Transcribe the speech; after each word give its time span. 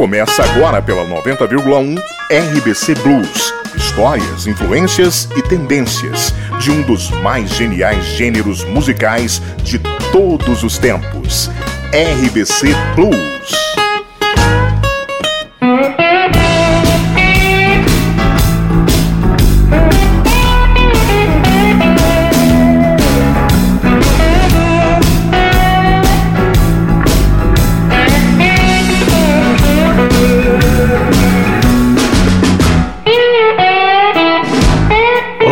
Começa 0.00 0.42
agora 0.42 0.80
pela 0.80 1.04
90,1 1.04 2.02
RBC 2.30 2.94
Blues. 3.02 3.52
Histórias, 3.76 4.46
influências 4.46 5.28
e 5.36 5.42
tendências 5.42 6.34
de 6.58 6.70
um 6.70 6.80
dos 6.80 7.10
mais 7.20 7.50
geniais 7.50 8.02
gêneros 8.06 8.64
musicais 8.64 9.42
de 9.62 9.78
todos 10.10 10.64
os 10.64 10.78
tempos. 10.78 11.50
RBC 11.92 12.68
Blues. 12.94 13.39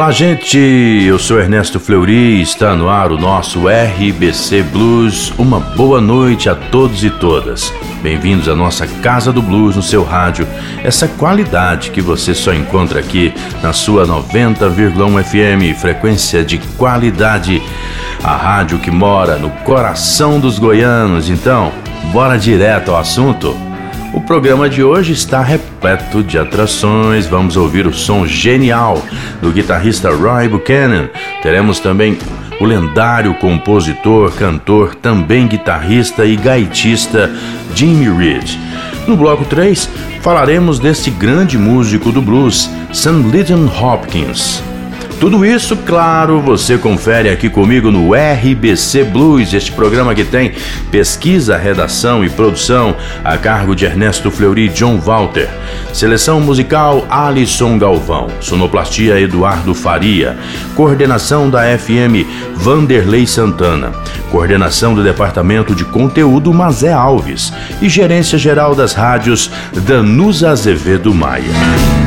Olá, 0.08 0.14
gente. 0.14 0.58
Eu 1.06 1.18
sou 1.18 1.38
Ernesto 1.38 1.78
Fleury 1.78 2.40
está 2.40 2.74
no 2.74 2.88
ar 2.88 3.12
o 3.12 3.18
nosso 3.18 3.68
RBC 3.68 4.62
Blues. 4.62 5.34
Uma 5.36 5.60
boa 5.60 6.00
noite 6.00 6.48
a 6.48 6.54
todos 6.54 7.04
e 7.04 7.10
todas. 7.10 7.70
Bem-vindos 8.02 8.48
à 8.48 8.56
nossa 8.56 8.86
Casa 8.86 9.30
do 9.34 9.42
Blues 9.42 9.76
no 9.76 9.82
seu 9.82 10.02
rádio. 10.02 10.48
Essa 10.82 11.06
qualidade 11.06 11.90
que 11.90 12.00
você 12.00 12.34
só 12.34 12.54
encontra 12.54 13.00
aqui 13.00 13.34
na 13.62 13.74
sua 13.74 14.06
90,1 14.06 15.22
FM, 15.22 15.78
frequência 15.78 16.42
de 16.42 16.56
qualidade. 16.78 17.62
A 18.24 18.34
rádio 18.34 18.78
que 18.78 18.90
mora 18.90 19.36
no 19.36 19.50
coração 19.50 20.40
dos 20.40 20.58
goianos. 20.58 21.28
Então, 21.28 21.70
bora 22.14 22.38
direto 22.38 22.92
ao 22.92 22.96
assunto. 22.96 23.67
O 24.12 24.20
programa 24.22 24.70
de 24.70 24.82
hoje 24.82 25.12
está 25.12 25.42
repleto 25.42 26.22
de 26.22 26.38
atrações. 26.38 27.26
Vamos 27.26 27.56
ouvir 27.56 27.86
o 27.86 27.92
som 27.92 28.26
genial 28.26 29.02
do 29.42 29.52
guitarrista 29.52 30.10
Roy 30.10 30.48
Buchanan. 30.48 31.10
Teremos 31.42 31.78
também 31.78 32.16
o 32.60 32.64
lendário 32.64 33.34
compositor, 33.34 34.32
cantor, 34.32 34.94
também 34.94 35.46
guitarrista 35.46 36.24
e 36.24 36.36
gaitista 36.36 37.30
Jimmy 37.74 38.08
Reed. 38.08 38.56
No 39.06 39.16
bloco 39.16 39.44
3, 39.44 39.88
falaremos 40.20 40.78
desse 40.78 41.10
grande 41.10 41.58
músico 41.58 42.10
do 42.10 42.22
blues, 42.22 42.68
Sam 42.92 43.30
Lyndon 43.30 43.66
Hopkins. 43.66 44.67
Tudo 45.20 45.44
isso, 45.44 45.76
claro, 45.78 46.40
você 46.40 46.78
confere 46.78 47.28
aqui 47.28 47.50
comigo 47.50 47.90
no 47.90 48.12
RBC 48.14 49.02
Blues, 49.02 49.52
este 49.52 49.72
programa 49.72 50.14
que 50.14 50.24
tem 50.24 50.52
pesquisa, 50.92 51.56
redação 51.56 52.24
e 52.24 52.30
produção 52.30 52.94
a 53.24 53.36
cargo 53.36 53.74
de 53.74 53.84
Ernesto 53.84 54.30
Fleury 54.30 54.66
e 54.66 54.68
John 54.68 54.98
Walter. 54.98 55.48
Seleção 55.92 56.40
musical 56.40 57.04
Alisson 57.10 57.76
Galvão, 57.78 58.28
sonoplastia 58.40 59.20
Eduardo 59.20 59.74
Faria, 59.74 60.38
coordenação 60.76 61.50
da 61.50 61.62
FM 61.76 62.24
Vanderlei 62.54 63.26
Santana, 63.26 63.92
coordenação 64.30 64.94
do 64.94 65.02
departamento 65.02 65.74
de 65.74 65.84
conteúdo 65.84 66.54
Mazé 66.54 66.92
Alves 66.92 67.52
e 67.82 67.88
gerência 67.88 68.38
geral 68.38 68.72
das 68.72 68.94
rádios 68.94 69.50
Danusa 69.84 70.50
Azevedo 70.50 71.12
Maia. 71.12 71.97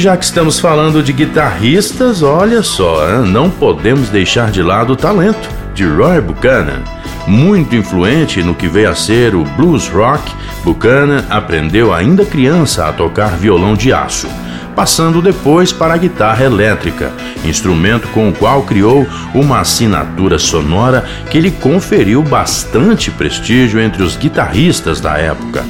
Já 0.00 0.16
que 0.16 0.24
estamos 0.24 0.58
falando 0.58 1.02
de 1.02 1.12
guitarristas, 1.12 2.22
olha 2.22 2.62
só, 2.62 3.18
não 3.18 3.50
podemos 3.50 4.08
deixar 4.08 4.50
de 4.50 4.62
lado 4.62 4.94
o 4.94 4.96
talento 4.96 5.46
de 5.74 5.84
Roy 5.84 6.22
Buchanan. 6.22 6.82
Muito 7.26 7.76
influente 7.76 8.42
no 8.42 8.54
que 8.54 8.66
veio 8.66 8.88
a 8.88 8.94
ser 8.94 9.34
o 9.34 9.44
blues 9.44 9.88
rock, 9.88 10.22
Buchanan 10.64 11.26
aprendeu 11.28 11.92
ainda 11.92 12.24
criança 12.24 12.88
a 12.88 12.94
tocar 12.94 13.36
violão 13.36 13.74
de 13.74 13.92
aço, 13.92 14.26
passando 14.74 15.20
depois 15.20 15.70
para 15.70 15.92
a 15.92 15.98
guitarra 15.98 16.44
elétrica, 16.44 17.12
instrumento 17.44 18.08
com 18.08 18.30
o 18.30 18.32
qual 18.32 18.62
criou 18.62 19.06
uma 19.34 19.60
assinatura 19.60 20.38
sonora 20.38 21.04
que 21.30 21.38
lhe 21.38 21.50
conferiu 21.50 22.22
bastante 22.22 23.10
prestígio 23.10 23.78
entre 23.78 24.02
os 24.02 24.16
guitarristas 24.16 24.98
da 24.98 25.18
época. 25.18 25.62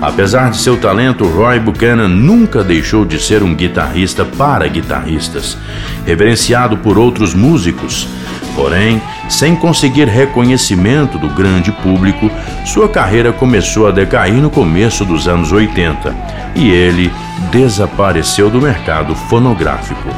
Apesar 0.00 0.50
de 0.50 0.58
seu 0.58 0.76
talento, 0.76 1.26
Roy 1.26 1.58
Buchanan 1.58 2.08
nunca 2.08 2.62
deixou 2.62 3.04
de 3.04 3.18
ser 3.18 3.42
um 3.42 3.54
guitarrista 3.54 4.24
para 4.24 4.68
guitarristas, 4.68 5.56
reverenciado 6.04 6.76
por 6.76 6.98
outros 6.98 7.34
músicos. 7.34 8.06
Porém, 8.54 9.00
sem 9.28 9.54
conseguir 9.56 10.06
reconhecimento 10.06 11.18
do 11.18 11.28
grande 11.28 11.72
público, 11.72 12.30
sua 12.64 12.88
carreira 12.88 13.32
começou 13.32 13.86
a 13.86 13.90
decair 13.90 14.34
no 14.34 14.50
começo 14.50 15.04
dos 15.04 15.28
anos 15.28 15.52
80 15.52 16.14
e 16.54 16.70
ele 16.70 17.12
desapareceu 17.50 18.50
do 18.50 18.60
mercado 18.60 19.14
fonográfico. 19.14 20.08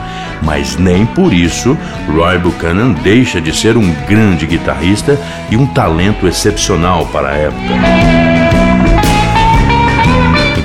Mas 0.43 0.77
nem 0.77 1.05
por 1.05 1.33
isso 1.33 1.77
Roy 2.07 2.39
Buchanan 2.39 2.93
deixa 3.03 3.41
de 3.41 3.57
ser 3.57 3.77
um 3.77 3.93
grande 4.09 4.47
guitarrista 4.47 5.19
e 5.51 5.57
um 5.57 5.67
talento 5.67 6.27
excepcional 6.27 7.07
para 7.07 7.31
a 7.31 7.37
época. 7.37 8.38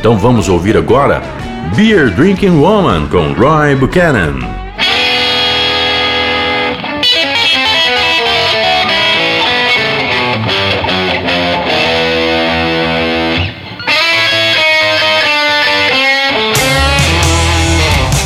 Então 0.03 0.17
vamos 0.17 0.49
ouvir 0.49 0.75
agora 0.75 1.21
Beer 1.77 2.09
Drinking 2.09 2.59
Woman 2.59 3.07
com 3.07 3.31
Roy 3.35 3.73
Buchanan. 3.73 4.37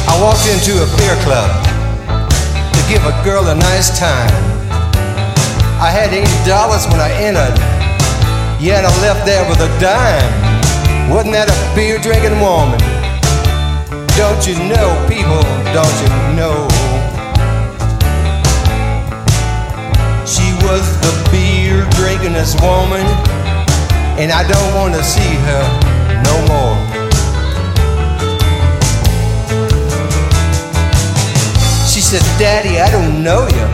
I 0.08 0.20
walked 0.20 0.48
into 0.48 0.82
a 0.82 0.88
beer 0.98 1.16
club 1.24 1.52
to 2.74 2.82
give 2.90 3.06
a 3.06 3.14
girl 3.24 3.46
a 3.50 3.54
nice 3.54 4.00
time. 4.00 4.34
I 5.80 5.92
had 5.92 6.10
$80 6.10 6.90
when 6.90 7.00
I 7.00 7.12
entered, 7.22 7.56
yet 8.60 8.84
I 8.84 8.90
left 9.04 9.28
there 9.28 9.48
with 9.48 9.62
a 9.62 9.70
dime. 9.80 10.47
Wasn't 11.10 11.32
that 11.32 11.48
a 11.48 11.56
beer 11.72 11.98
drinking 12.04 12.36
woman? 12.44 12.84
Don't 14.20 14.44
you 14.44 14.60
know, 14.68 14.92
people, 15.08 15.40
don't 15.72 15.98
you 16.04 16.12
know? 16.36 16.68
She 20.28 20.52
was 20.68 20.84
the 21.00 21.16
beer 21.32 21.88
drinkingest 21.96 22.60
woman, 22.60 23.08
and 24.20 24.36
I 24.36 24.44
don't 24.44 24.72
want 24.76 25.00
to 25.00 25.04
see 25.04 25.32
her 25.48 25.64
no 26.28 26.36
more. 26.52 26.76
She 31.88 32.04
said, 32.04 32.22
Daddy, 32.38 32.84
I 32.84 32.92
don't 32.92 33.24
know 33.24 33.48
you, 33.48 33.68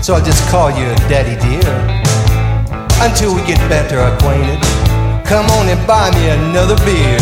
so 0.00 0.14
I'll 0.14 0.24
just 0.24 0.46
call 0.48 0.70
you 0.70 0.94
Daddy 1.10 1.34
dear 1.42 1.74
until 3.02 3.34
we 3.34 3.42
get 3.50 3.58
better 3.68 3.98
acquainted. 3.98 4.71
Come 5.32 5.48
on 5.52 5.66
and 5.66 5.86
buy 5.86 6.10
me 6.10 6.28
another 6.28 6.76
beer. 6.84 7.16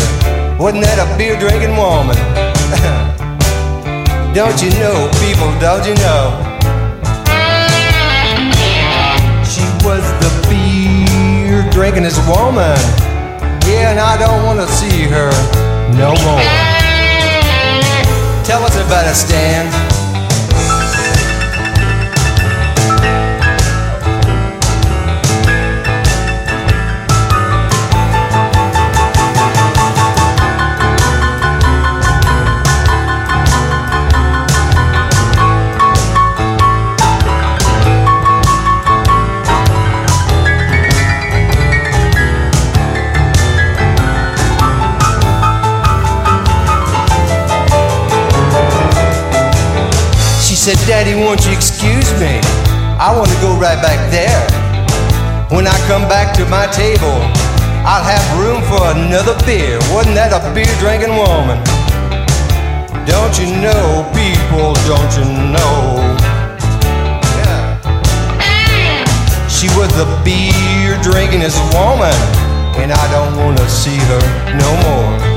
Wasn't 0.59 0.83
that 0.83 0.99
a 0.99 1.07
beer 1.17 1.39
drinking 1.39 1.79
woman? 1.79 2.11
don't 4.35 4.59
you 4.59 4.67
know, 4.83 5.07
people, 5.23 5.47
don't 5.63 5.87
you 5.87 5.95
know? 5.95 6.35
She 9.47 9.63
was 9.87 10.03
the 10.19 10.27
beer 10.51 11.63
drinkingest 11.71 12.19
woman. 12.27 12.75
Yeah, 13.63 13.95
and 13.95 13.99
I 14.01 14.19
don't 14.19 14.43
want 14.43 14.59
to 14.59 14.67
see 14.67 15.07
her 15.07 15.31
no 15.95 16.11
more. 16.27 16.43
Tell 18.43 18.59
us 18.67 18.75
about 18.75 19.07
it, 19.07 19.15
Stan. 19.15 19.90
Said, 50.61 50.77
Daddy, 50.85 51.17
won't 51.17 51.41
you 51.43 51.53
excuse 51.57 52.05
me? 52.21 52.37
I 53.01 53.09
want 53.17 53.33
to 53.33 53.39
go 53.41 53.57
right 53.57 53.81
back 53.81 53.97
there. 54.13 54.45
When 55.49 55.65
I 55.65 55.73
come 55.89 56.05
back 56.05 56.37
to 56.37 56.45
my 56.53 56.69
table, 56.69 57.17
I'll 57.81 58.05
have 58.05 58.21
room 58.37 58.61
for 58.69 58.93
another 58.93 59.33
beer. 59.41 59.81
Wasn't 59.89 60.13
that 60.13 60.29
a 60.29 60.41
beer 60.53 60.69
drinking 60.77 61.17
woman? 61.17 61.57
Don't 63.09 63.33
you 63.41 63.49
know, 63.57 64.05
people, 64.13 64.77
don't 64.85 65.11
you 65.17 65.25
know? 65.49 65.97
Yeah. 67.41 67.81
She 69.49 69.65
was 69.73 69.89
the 69.97 70.05
beer 70.21 70.93
drinking 71.01 71.41
woman, 71.73 72.13
and 72.77 72.93
I 72.93 73.05
don't 73.09 73.33
wanna 73.33 73.65
see 73.65 73.97
her 73.97 74.21
no 74.61 74.69
more. 74.85 75.30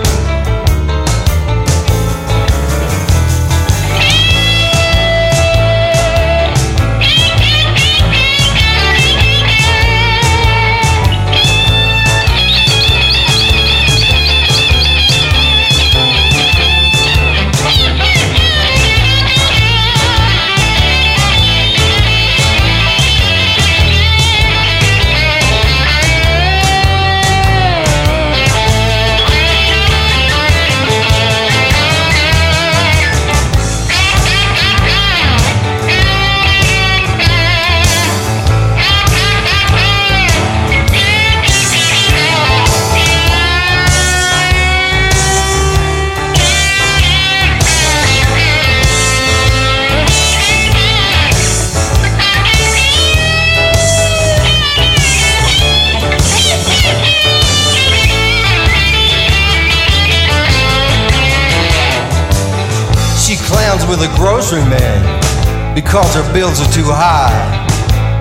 Man 64.62 65.74
because 65.74 66.14
her 66.14 66.22
bills 66.32 66.60
are 66.60 66.70
too 66.70 66.86
high. 66.86 67.34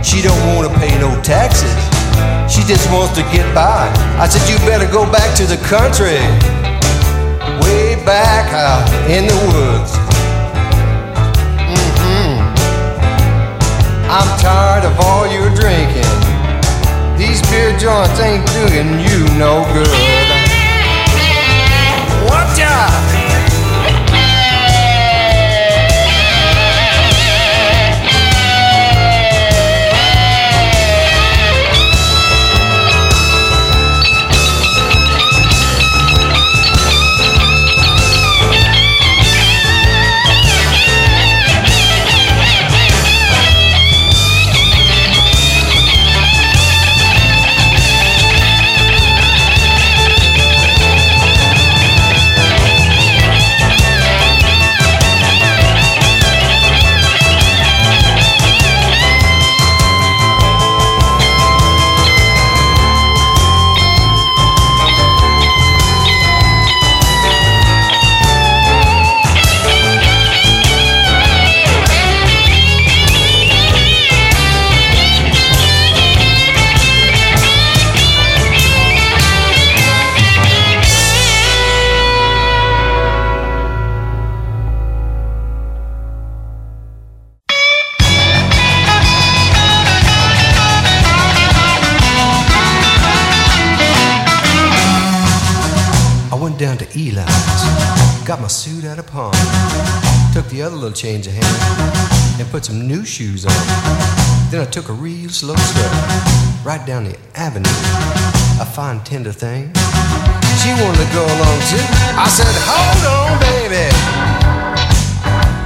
She 0.02 0.22
don't 0.22 0.40
want 0.50 0.66
to 0.66 0.74
pay 0.80 0.98
no 0.98 1.14
taxes. 1.22 1.70
She 2.50 2.66
just 2.66 2.90
wants 2.92 3.14
to 3.16 3.24
get 3.30 3.46
by. 3.54 3.90
I 4.18 4.28
said, 4.28 4.42
You 4.50 4.58
better 4.66 4.90
go 4.90 5.06
back 5.12 5.36
to 5.38 5.46
the 5.46 5.58
country, 5.70 6.18
way 7.62 7.96
back 8.06 8.50
out 8.54 8.86
in 9.06 9.28
the 9.30 9.38
woods. 9.54 9.94
Mm-hmm. 11.70 12.42
I'm 14.10 14.30
tired 14.42 14.86
of 14.86 14.98
all 15.06 15.30
your 15.30 15.54
drinking. 15.54 16.10
These 17.18 17.42
beer 17.50 17.78
joints 17.78 18.20
ain't 18.20 18.46
doing 18.58 19.00
you 19.06 19.30
no 19.38 19.62
good. 19.74 19.88
Watch 22.26 22.60
out! 22.60 23.13
Little 100.84 100.92
change 100.92 101.28
of 101.28 101.34
hand 101.34 102.42
and 102.42 102.50
put 102.52 102.66
some 102.66 102.88
new 102.88 103.06
shoes 103.06 103.46
on. 103.46 103.54
Then 104.52 104.60
I 104.62 104.66
took 104.70 104.90
a 104.90 104.94
real 104.94 105.30
slow 105.30 105.56
step 105.56 105.92
right 106.66 106.84
down 106.86 107.06
the 107.06 107.16
avenue. 107.36 107.72
A 108.60 108.66
fine, 108.66 109.00
tender 109.06 109.32
thing. 109.32 109.72
She 110.60 110.76
wanted 110.76 111.00
to 111.00 111.10
go 111.16 111.24
along 111.24 111.58
too. 111.72 111.86
I 112.20 112.28
said, 112.28 112.52
Hold 112.68 113.04
on, 113.16 113.40
baby. 113.40 113.88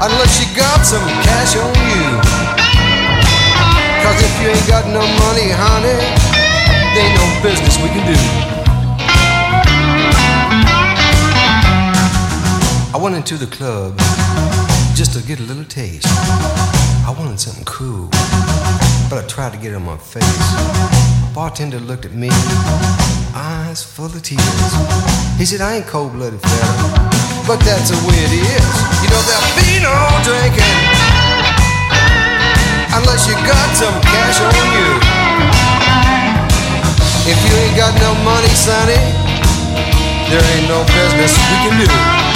Unless 0.06 0.38
you 0.38 0.56
got 0.56 0.86
some 0.86 1.02
cash 1.26 1.58
on 1.58 1.74
you. 1.90 2.06
Cause 4.06 4.22
if 4.22 4.34
you 4.40 4.50
ain't 4.54 4.68
got 4.68 4.86
no 4.86 5.02
money, 5.02 5.50
honey, 5.50 5.98
there 6.94 7.10
ain't 7.10 7.18
no 7.18 7.28
business 7.42 7.76
we 7.82 7.90
can 7.90 8.06
do. 8.06 8.47
I 12.94 13.00
went 13.02 13.16
into 13.16 13.36
the 13.36 13.48
club 13.48 13.98
just 14.96 15.12
to 15.14 15.22
get 15.28 15.40
a 15.40 15.44
little 15.44 15.66
taste. 15.66 16.08
I 17.04 17.14
wanted 17.20 17.40
something 17.40 17.66
cool, 17.66 18.08
but 19.12 19.20
I 19.20 19.26
tried 19.28 19.52
to 19.52 19.60
get 19.60 19.74
it 19.74 19.76
on 19.76 19.84
my 19.84 19.98
face. 19.98 20.24
Bartender 21.36 21.80
looked 21.80 22.06
at 22.06 22.14
me, 22.14 22.30
eyes 23.36 23.84
full 23.84 24.08
of 24.08 24.24
tears. 24.24 24.72
He 25.38 25.46
said, 25.46 25.60
I 25.60 25.78
ain't 25.78 25.88
cold-blooded 25.88 26.40
fella, 26.40 26.76
but 27.46 27.60
that's 27.68 27.92
the 27.92 28.00
way 28.08 28.18
it 28.24 28.34
is. 28.40 28.74
You 29.04 29.10
know 29.12 29.22
be 29.60 29.84
no 29.84 29.94
drinking 30.24 30.78
unless 32.96 33.28
you 33.28 33.36
got 33.44 33.68
some 33.76 33.94
cash 34.00 34.40
on 34.40 34.56
you. 34.74 34.90
If 37.28 37.38
you 37.44 37.54
ain't 37.68 37.76
got 37.76 37.94
no 38.00 38.16
money, 38.24 38.50
sonny, 38.56 38.98
there 40.32 40.42
ain't 40.56 40.68
no 40.72 40.82
business 40.88 41.36
we 41.36 41.56
can 41.68 41.76
do. 41.84 42.27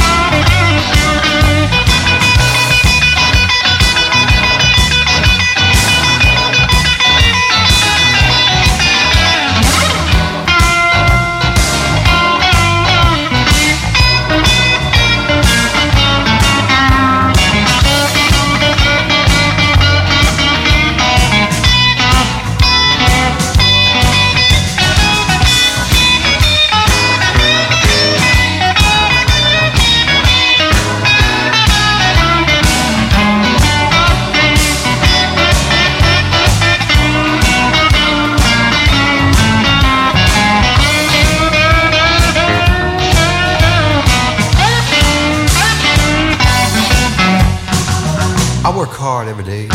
Every 48.72 49.44
day, 49.44 49.68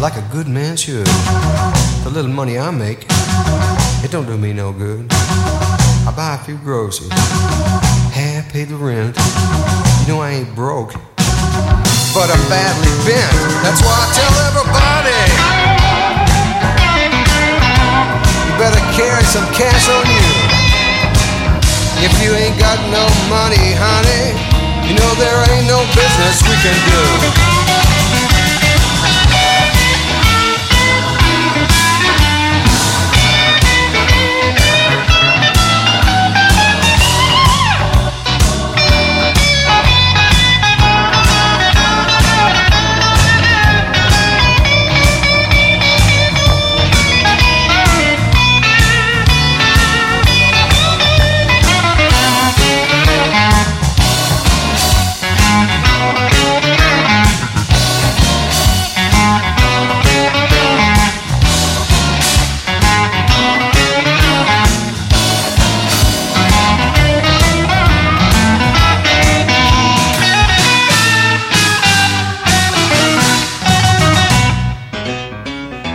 like 0.00 0.16
a 0.16 0.24
good 0.30 0.46
man 0.46 0.76
should. 0.76 1.06
The 2.04 2.10
little 2.12 2.30
money 2.30 2.58
I 2.58 2.70
make, 2.70 3.06
it 4.04 4.10
don't 4.10 4.26
do 4.26 4.36
me 4.36 4.52
no 4.52 4.72
good. 4.72 5.06
I 5.10 6.12
buy 6.14 6.34
a 6.34 6.44
few 6.44 6.58
groceries, 6.58 7.10
half 8.12 8.52
pay 8.52 8.64
the 8.64 8.76
rent. 8.76 9.16
You 10.04 10.12
know 10.12 10.20
I 10.20 10.36
ain't 10.36 10.54
broke, 10.54 10.92
but 12.12 12.28
I'm 12.28 12.44
badly 12.52 12.92
bent. 13.08 13.32
That's 13.64 13.80
why 13.80 13.96
I 13.96 14.06
tell 14.12 14.34
everybody. 14.52 15.20
You 18.44 18.52
better 18.60 18.84
carry 18.92 19.24
some 19.24 19.48
cash 19.56 19.88
on 19.88 20.04
you. 20.12 20.28
If 22.04 22.12
you 22.22 22.36
ain't 22.36 22.58
got 22.60 22.76
no 22.92 23.04
money, 23.32 23.72
honey, 23.80 24.36
you 24.88 24.94
know 24.94 25.10
there 25.16 25.40
ain't 25.56 25.66
no 25.66 25.80
business 25.96 26.42
we 26.44 26.54
can 26.60 26.76
do. 26.92 27.93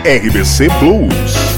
RBC 0.09 0.67
Blues. 0.79 1.48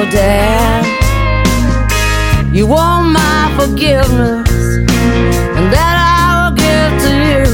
Your 0.00 0.10
dad. 0.10 0.80
You 2.52 2.66
want 2.66 3.12
my 3.12 3.52
forgiveness, 3.58 4.48
and 5.56 5.66
that 5.74 5.94
I 6.00 6.24
will 6.40 6.54
give 6.56 6.92
to 7.04 7.12
you. 7.30 7.44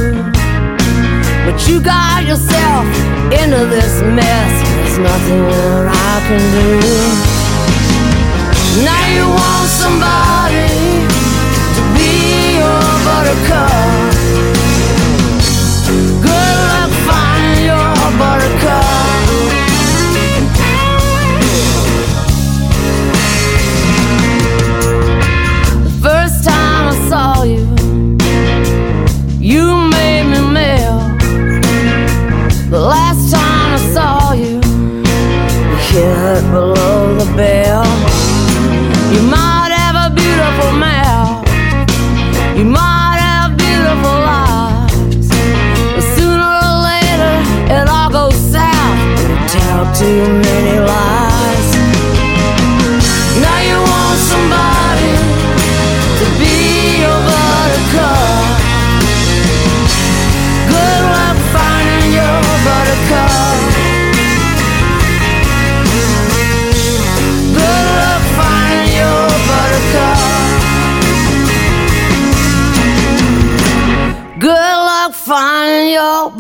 But 1.45 1.57
you 1.69 1.81
got 1.81 2.25
yourself 2.25 2.87
into 3.41 3.67
this 3.67 3.95
mess. 4.19 4.53
There's 4.63 4.99
nothing 4.99 5.43
that 5.51 5.87
I 5.91 6.15
can 6.27 6.43
do. 6.55 6.71
Now 8.87 9.05
you 9.17 9.27
want 9.27 9.67
somebody 9.83 10.71
to 11.77 11.83
be 11.99 12.13
your 12.63 12.83
buttercup. 13.07 13.76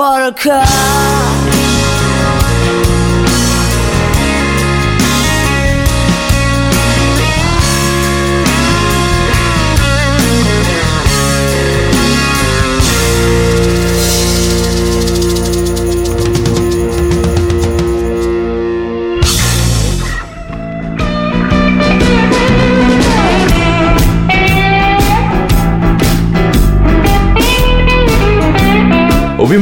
Your 0.06 0.30
buttercup. 0.30 1.35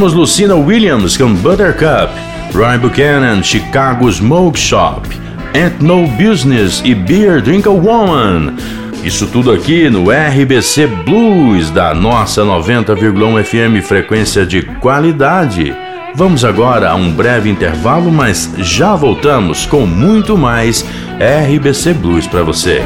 Ouvimos 0.04 0.20
Lucina 0.20 0.54
Williams 0.54 1.16
com 1.16 1.32
Buttercup, 1.32 2.12
Ryan 2.52 2.78
Buchanan, 2.78 3.42
Chicago 3.42 4.12
Smoke 4.12 4.58
Shop, 4.58 5.00
Ain't 5.54 5.82
No 5.82 6.06
Business 6.08 6.82
e 6.84 6.94
Beer 6.94 7.40
Drink 7.40 7.66
a 7.66 7.70
Woman. 7.70 8.54
Isso 9.02 9.26
tudo 9.28 9.50
aqui 9.50 9.88
no 9.88 10.10
RBC 10.10 10.88
Blues 11.06 11.70
da 11.70 11.94
nossa 11.94 12.42
90,1 12.42 13.42
FM 13.42 13.82
frequência 13.82 14.44
de 14.44 14.60
qualidade. 14.60 15.74
Vamos 16.14 16.44
agora 16.44 16.90
a 16.90 16.94
um 16.94 17.10
breve 17.10 17.48
intervalo, 17.48 18.12
mas 18.12 18.52
já 18.58 18.94
voltamos 18.94 19.64
com 19.64 19.86
muito 19.86 20.36
mais 20.36 20.84
RBC 21.18 21.94
Blues 21.94 22.26
para 22.26 22.42
você. 22.42 22.82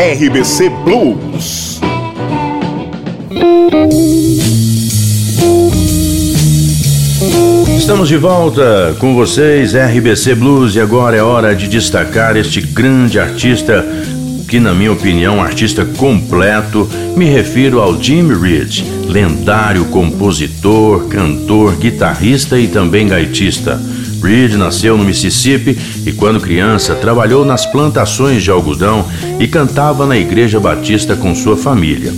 RBC 0.00 0.70
Blues. 0.82 1.78
Estamos 7.76 8.08
de 8.08 8.16
volta 8.16 8.96
com 8.98 9.14
vocês, 9.14 9.74
RBC 9.74 10.36
Blues, 10.36 10.74
e 10.74 10.80
agora 10.80 11.18
é 11.18 11.22
hora 11.22 11.54
de 11.54 11.68
destacar 11.68 12.34
este 12.38 12.62
grande 12.62 13.20
artista, 13.20 13.86
que, 14.48 14.58
na 14.58 14.72
minha 14.72 14.90
opinião, 14.90 15.36
um 15.36 15.42
artista 15.42 15.84
completo. 15.84 16.88
Me 17.14 17.26
refiro 17.26 17.78
ao 17.78 18.02
Jimmy 18.02 18.34
Reed, 18.34 18.82
lendário 19.06 19.84
compositor, 19.84 21.08
cantor, 21.08 21.76
guitarrista 21.76 22.58
e 22.58 22.68
também 22.68 23.06
gaitista. 23.06 23.78
Reed 24.22 24.54
nasceu 24.54 24.96
no 24.96 25.04
Mississippi 25.04 25.78
e, 26.06 26.12
quando 26.12 26.40
criança, 26.40 26.94
trabalhou 26.94 27.44
nas 27.44 27.66
plantações 27.66 28.42
de 28.42 28.50
algodão 28.50 29.06
e 29.38 29.48
cantava 29.48 30.06
na 30.06 30.16
Igreja 30.16 30.60
Batista 30.60 31.16
com 31.16 31.34
sua 31.34 31.56
família. 31.56 32.12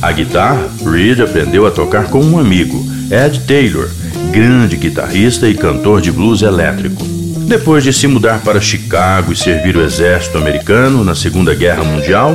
A 0.00 0.10
guitarra, 0.10 0.68
Reed 0.84 1.20
aprendeu 1.20 1.66
a 1.66 1.70
tocar 1.70 2.08
com 2.08 2.20
um 2.20 2.38
amigo, 2.38 2.84
Ed 3.10 3.40
Taylor, 3.40 3.88
grande 4.32 4.76
guitarrista 4.76 5.48
e 5.48 5.54
cantor 5.54 6.00
de 6.00 6.10
blues 6.10 6.42
elétrico. 6.42 7.04
Depois 7.46 7.84
de 7.84 7.92
se 7.92 8.06
mudar 8.06 8.40
para 8.40 8.60
Chicago 8.60 9.32
e 9.32 9.36
servir 9.36 9.76
o 9.76 9.84
exército 9.84 10.38
americano 10.38 11.04
na 11.04 11.14
Segunda 11.14 11.54
Guerra 11.54 11.84
Mundial, 11.84 12.34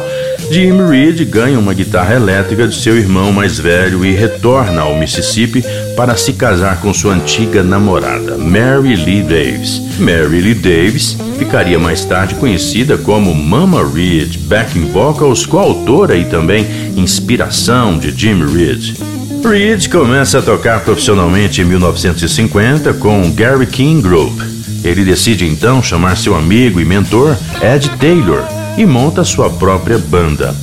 Jim 0.49 0.87
Reed 0.87 1.25
ganha 1.25 1.59
uma 1.59 1.73
guitarra 1.73 2.15
elétrica 2.15 2.67
de 2.67 2.75
seu 2.75 2.97
irmão 2.97 3.33
mais 3.33 3.59
velho 3.59 4.05
e 4.05 4.13
retorna 4.13 4.81
ao 4.81 4.97
Mississippi 4.97 5.63
para 5.95 6.15
se 6.15 6.33
casar 6.33 6.79
com 6.79 6.93
sua 6.93 7.13
antiga 7.13 7.61
namorada, 7.61 8.37
Mary 8.37 8.95
Lee 8.95 9.21
Davis. 9.21 9.81
Mary 9.99 10.39
Lee 10.39 10.53
Davis 10.53 11.17
ficaria 11.37 11.77
mais 11.77 12.05
tarde 12.05 12.35
conhecida 12.35 12.97
como 12.97 13.35
Mama 13.35 13.85
Reed, 13.85 14.37
backing 14.47 14.89
vocals, 14.91 15.45
coautora 15.45 16.15
e 16.15 16.23
também 16.25 16.65
inspiração 16.95 17.97
de 17.97 18.11
Jim 18.11 18.45
Reed. 18.45 18.95
Reed 19.43 19.89
começa 19.89 20.39
a 20.39 20.41
tocar 20.41 20.79
profissionalmente 20.79 21.61
em 21.61 21.65
1950 21.65 22.93
com 22.93 23.29
Gary 23.31 23.67
King 23.67 24.01
Group. 24.01 24.39
Ele 24.83 25.03
decide 25.03 25.45
então 25.45 25.83
chamar 25.83 26.15
seu 26.15 26.35
amigo 26.35 26.79
e 26.79 26.85
mentor 26.85 27.35
Ed 27.61 27.89
Taylor 27.99 28.56
e 28.77 28.85
monta 28.85 29.23
sua 29.23 29.49
própria 29.49 29.97
banda. 29.97 30.53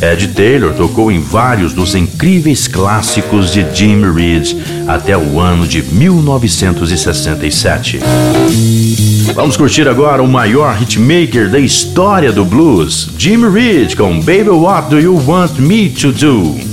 Ed 0.00 0.28
Taylor 0.28 0.72
tocou 0.74 1.10
em 1.10 1.18
vários 1.20 1.72
dos 1.72 1.94
incríveis 1.94 2.68
clássicos 2.68 3.50
de 3.52 3.66
Jim 3.74 4.02
Reed 4.12 4.54
até 4.86 5.16
o 5.16 5.40
ano 5.40 5.66
de 5.66 5.82
1967. 5.82 8.00
Vamos 9.34 9.56
curtir 9.56 9.88
agora 9.88 10.22
o 10.22 10.28
maior 10.28 10.80
hitmaker 10.80 11.50
da 11.50 11.58
história 11.58 12.30
do 12.30 12.44
blues, 12.44 13.10
Jim 13.18 13.48
Reed 13.48 13.96
com 13.96 14.20
Baby 14.20 14.50
What 14.50 14.90
Do 14.90 15.00
You 15.00 15.20
Want 15.26 15.58
Me 15.58 15.88
to 15.88 16.12
Do? 16.12 16.63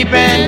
keeping 0.00 0.39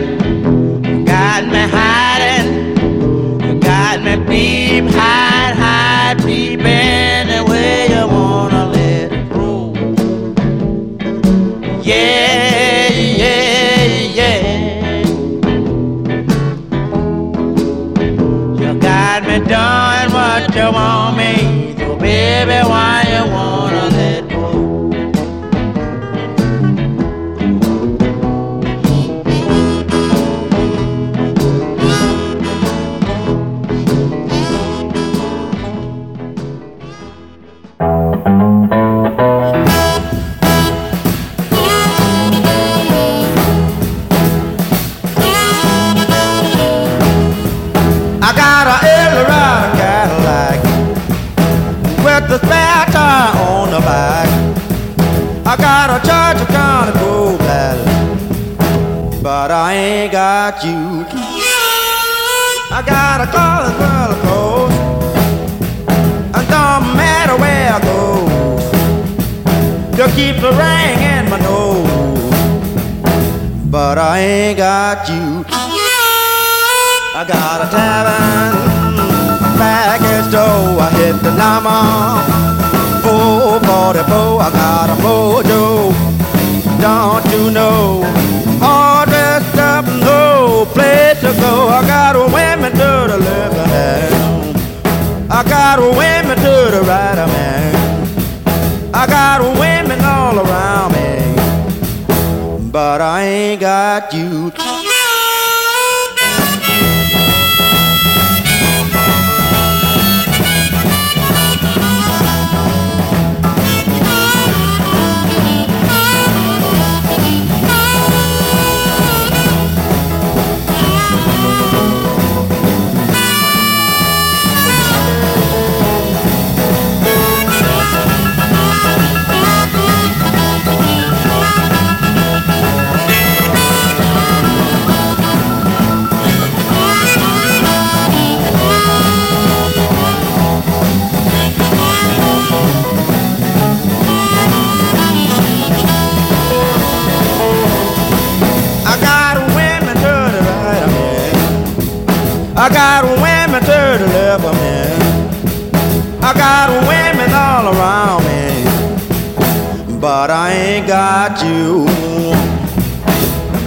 got 161.35 161.45
you. 161.47 161.87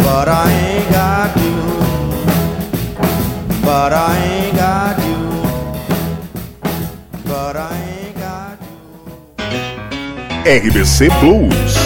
But 0.04 0.28
I 0.30 0.51
ain't 0.51 0.91
got 0.91 1.36
you. 1.38 1.56
But 3.63 3.93
I 3.93 4.17
ain't 4.17 4.56
got 4.56 4.97
you. 5.08 5.21
But 7.23 7.56
I 7.58 7.75
ain't 7.97 8.17
got 8.17 8.60
you. 10.51 10.71
RBC 10.71 11.10
Blues. 11.21 11.85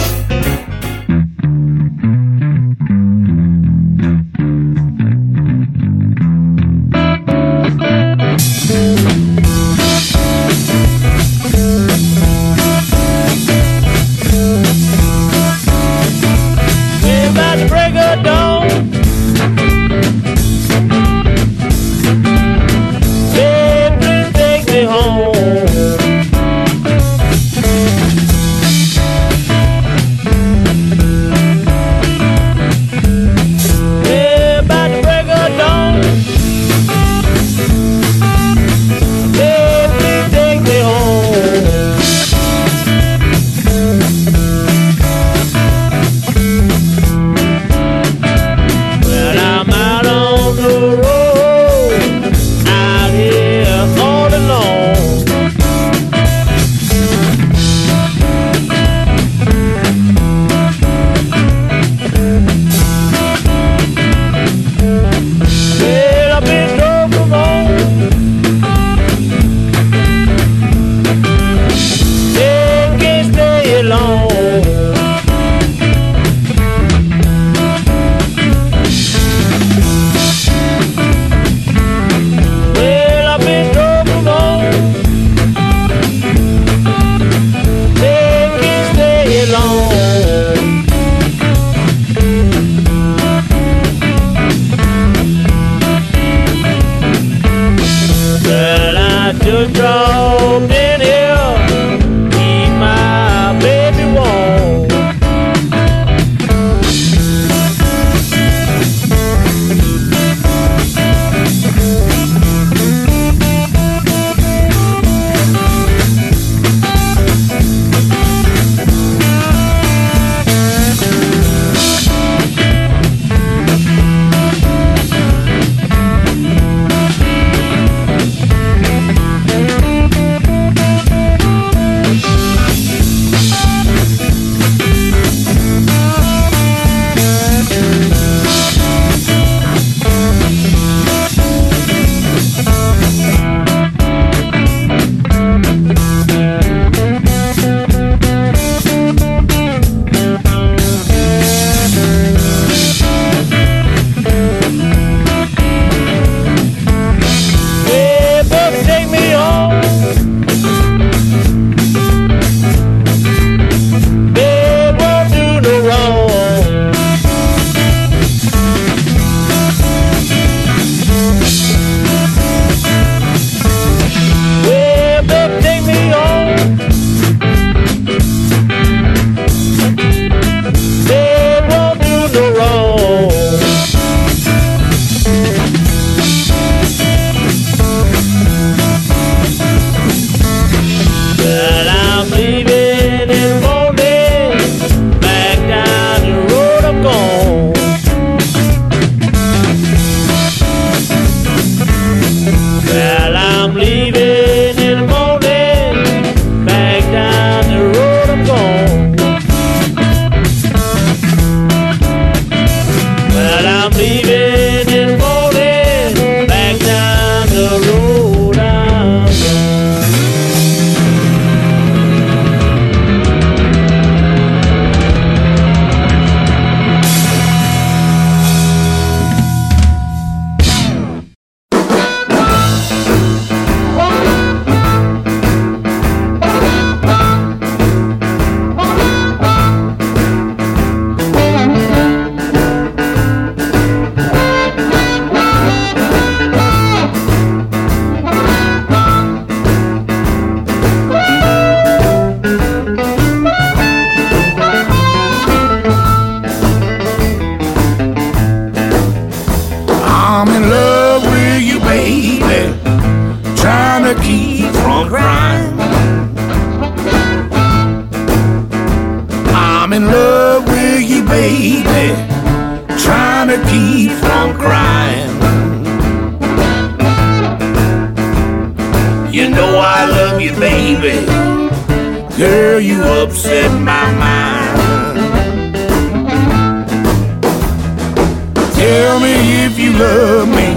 Love 290.00 290.48
me. 290.48 290.70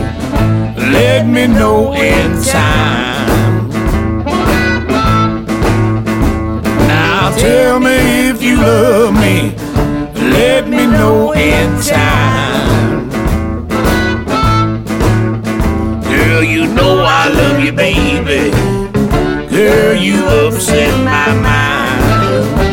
Let 0.91 1.25
me 1.25 1.47
know 1.47 1.93
in 1.93 2.29
time. 2.43 3.69
Now 6.87 7.33
tell 7.37 7.79
me 7.79 8.29
if 8.29 8.43
you 8.43 8.57
love 8.57 9.13
me. 9.13 9.55
Let 10.37 10.67
me 10.67 10.85
know 10.85 11.33
in 11.33 11.69
time. 11.81 13.09
Girl, 16.11 16.43
you 16.43 16.67
know 16.77 16.93
I 17.21 17.29
love 17.39 17.59
you, 17.63 17.71
baby. 17.71 18.51
Girl, 19.49 19.95
you 19.95 20.17
upset 20.25 20.93
my 21.05 21.29
mind. 21.47 22.72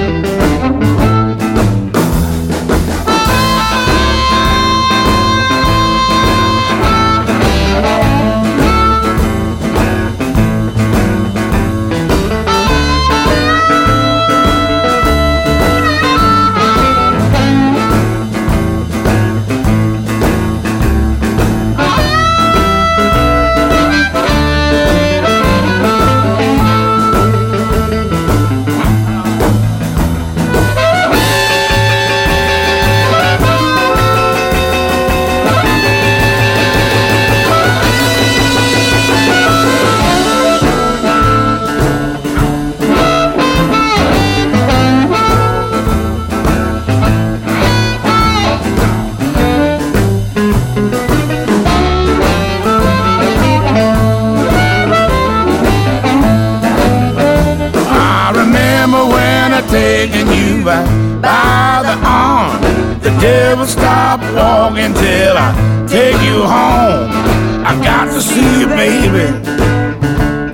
To 68.21 68.27
see 68.27 68.61
you, 68.61 68.67
baby. 68.67 69.27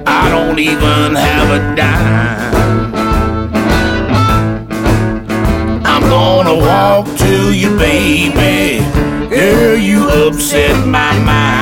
I 0.06 0.28
don't 0.28 0.58
even 0.58 1.14
have 1.14 1.48
a 1.50 1.76
dime. 1.76 2.94
I'm 5.84 6.02
gonna 6.02 6.54
walk 6.54 7.06
to 7.18 7.52
you, 7.52 7.76
baby. 7.76 8.84
Girl, 9.28 9.76
you 9.76 10.08
upset 10.08 10.86
my 10.86 11.18
mind. 11.20 11.55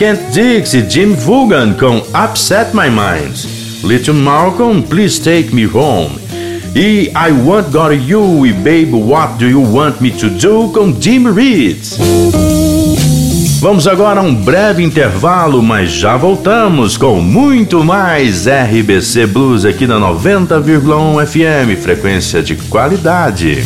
Kent 0.00 0.32
Dix 0.32 0.72
e 0.72 0.80
Jim 0.88 1.12
Vaughan 1.12 1.74
com 1.74 1.98
Upset 1.98 2.74
My 2.74 2.88
Mind. 2.88 3.36
Little 3.84 4.14
Malcolm, 4.14 4.80
Please 4.80 5.20
Take 5.20 5.54
Me 5.54 5.66
Home. 5.66 6.18
E 6.74 7.10
I 7.14 7.32
Want 7.44 7.68
Got 7.70 7.92
You 8.08 8.46
e 8.46 8.52
Baby 8.54 8.94
What 8.94 9.34
Do 9.34 9.44
You 9.44 9.62
Want 9.62 10.00
Me 10.00 10.10
To 10.12 10.30
Do 10.30 10.70
com 10.72 10.98
Jim 10.98 11.30
Reed. 11.30 11.82
Vamos 13.60 13.86
agora 13.86 14.20
a 14.20 14.22
um 14.22 14.34
breve 14.34 14.82
intervalo, 14.82 15.62
mas 15.62 15.92
já 15.92 16.16
voltamos 16.16 16.96
com 16.96 17.20
muito 17.20 17.84
mais 17.84 18.46
RBC 18.46 19.26
Blues 19.26 19.66
aqui 19.66 19.86
na 19.86 20.00
90,1 20.00 21.26
FM, 21.26 21.78
frequência 21.78 22.42
de 22.42 22.56
qualidade. 22.56 23.62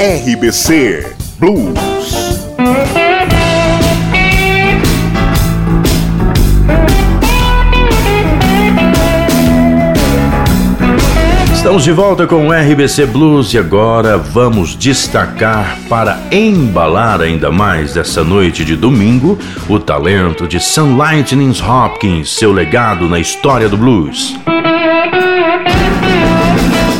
RBC 0.00 1.16
Blues. 1.40 1.76
Estamos 11.52 11.82
de 11.82 11.90
volta 11.90 12.28
com 12.28 12.46
o 12.46 12.52
RBC 12.52 13.06
Blues 13.06 13.52
e 13.52 13.58
agora 13.58 14.16
vamos 14.16 14.76
destacar 14.76 15.76
para 15.88 16.16
embalar 16.30 17.20
ainda 17.20 17.50
mais 17.50 17.96
essa 17.96 18.22
noite 18.22 18.64
de 18.64 18.76
domingo 18.76 19.36
o 19.68 19.80
talento 19.80 20.46
de 20.46 20.60
Sam 20.60 20.96
Lightning 20.96 21.52
Hopkins, 21.60 22.30
seu 22.30 22.52
legado 22.52 23.08
na 23.08 23.18
história 23.18 23.68
do 23.68 23.76
blues. 23.76 24.38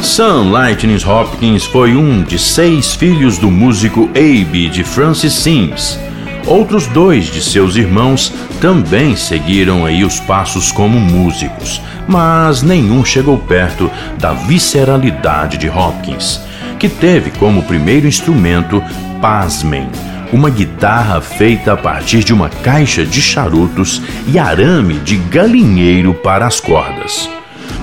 Sam 0.02 0.50
Lightning 0.50 0.98
Hopkins 1.04 1.64
foi 1.64 1.96
um 1.96 2.22
de 2.22 2.38
seis 2.38 2.94
filhos 2.94 3.36
do 3.36 3.50
músico 3.50 4.08
Abe 4.10 4.68
de 4.68 4.84
Francis 4.84 5.32
Sims. 5.32 5.98
Outros 6.46 6.86
dois 6.86 7.26
de 7.26 7.42
seus 7.42 7.76
irmãos 7.76 8.32
também 8.60 9.16
seguiram 9.16 9.84
aí 9.84 10.04
os 10.04 10.20
passos 10.20 10.70
como 10.70 10.98
músicos, 10.98 11.80
mas 12.06 12.62
nenhum 12.62 13.04
chegou 13.04 13.38
perto 13.38 13.90
da 14.18 14.32
visceralidade 14.32 15.58
de 15.58 15.68
Hopkins, 15.68 16.40
que 16.78 16.88
teve 16.88 17.30
como 17.32 17.64
primeiro 17.64 18.06
instrumento, 18.06 18.82
pasmem, 19.20 19.88
uma 20.32 20.48
guitarra 20.48 21.20
feita 21.20 21.72
a 21.72 21.76
partir 21.76 22.22
de 22.22 22.32
uma 22.32 22.48
caixa 22.48 23.04
de 23.04 23.20
charutos 23.20 24.00
e 24.26 24.38
arame 24.38 24.94
de 25.00 25.16
galinheiro 25.16 26.14
para 26.14 26.46
as 26.46 26.60
cordas. 26.60 27.28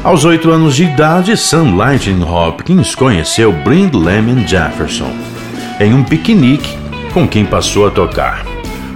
Aos 0.05 0.23
oito 0.23 0.51
anos 0.51 0.75
de 0.75 0.83
idade, 0.83 1.35
Sam 1.35 1.75
Lightning 1.75 2.21
Hopkins 2.21 2.93
conheceu 2.93 3.51
Blind 3.51 3.95
Lemon 3.95 4.45
Jefferson 4.47 5.11
em 5.79 5.95
um 5.95 6.03
piquenique 6.03 6.77
com 7.11 7.27
quem 7.27 7.43
passou 7.43 7.87
a 7.87 7.89
tocar. 7.89 8.45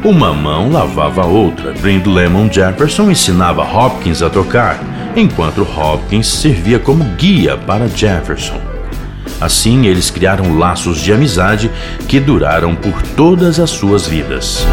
Uma 0.04 0.32
mão 0.32 0.72
lavava 0.72 1.24
a 1.24 1.26
outra. 1.26 1.74
Blind 1.74 2.06
Lemon 2.06 2.48
Jefferson 2.52 3.10
ensinava 3.10 3.64
Hopkins 3.64 4.22
a 4.22 4.30
tocar, 4.30 4.80
enquanto 5.16 5.64
Hopkins 5.64 6.28
servia 6.28 6.78
como 6.78 7.04
guia 7.16 7.58
para 7.58 7.88
Jefferson. 7.88 8.62
Assim, 9.42 9.88
eles 9.88 10.12
criaram 10.12 10.60
laços 10.60 11.02
de 11.02 11.12
amizade 11.12 11.72
que 12.08 12.20
duraram 12.20 12.76
por 12.76 13.02
todas 13.18 13.60
as 13.60 13.72
suas 13.72 14.06
vidas. 14.06 14.64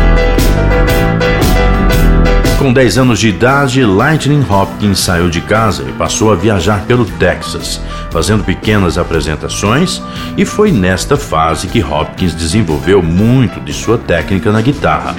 Com 2.59 2.73
10 2.73 2.97
anos 2.97 3.19
de 3.19 3.29
idade, 3.29 3.85
Lightning 3.85 4.45
Hopkins 4.49 5.01
saiu 5.01 5.29
de 5.29 5.43
casa 5.43 5.85
e 5.87 5.93
passou 5.93 6.33
a 6.33 6.35
viajar 6.35 6.87
pelo 6.87 7.05
Texas, 7.05 7.79
fazendo 8.11 8.45
pequenas 8.45 8.97
apresentações, 8.97 10.03
e 10.39 10.45
foi 10.47 10.73
nesta 10.73 11.19
fase 11.19 11.67
que 11.67 11.85
Hopkins 11.85 12.35
desenvolveu 12.35 13.03
muito 13.03 13.61
de 13.61 13.75
sua 13.75 13.99
técnica 13.99 14.51
na 14.51 14.63
guitarra. 14.63 15.15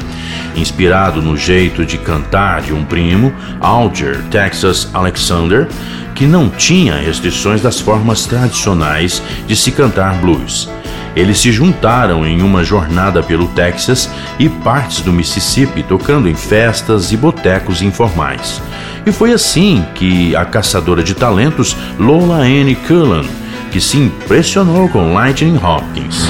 Inspirado 0.56 1.22
no 1.22 1.38
jeito 1.38 1.86
de 1.86 2.00
cantar 2.00 2.62
de 2.62 2.74
um 2.74 2.84
primo, 2.84 3.32
Alger 3.62 4.24
Texas 4.32 4.90
Alexander, 4.92 5.68
que 6.18 6.26
não 6.26 6.49
tinha 6.49 6.95
restrições 6.95 7.61
das 7.61 7.80
formas 7.80 8.26
tradicionais 8.26 9.22
de 9.45 9.55
se 9.55 9.72
cantar 9.72 10.15
blues. 10.15 10.68
Eles 11.15 11.38
se 11.38 11.51
juntaram 11.51 12.26
em 12.26 12.41
uma 12.41 12.63
jornada 12.63 13.22
pelo 13.22 13.47
Texas 13.49 14.09
e 14.39 14.49
partes 14.49 15.01
do 15.01 15.13
Mississippi, 15.13 15.84
tocando 15.84 16.28
em 16.28 16.34
festas 16.34 17.11
e 17.11 17.18
botecos 17.18 17.84
informais. 17.84 18.59
E 19.05 19.11
foi 19.11 19.32
assim 19.32 19.86
que 19.93 20.36
a 20.36 20.43
caçadora 20.43 21.03
de 21.03 21.13
talentos 21.13 21.78
Lola 21.99 22.38
Anne 22.38 22.76
Cullen, 22.76 23.30
que 23.72 23.80
se 23.80 23.97
impressionou 23.97 24.89
com 24.89 25.13
Lightning 25.13 25.57
Hopkins. 25.57 26.28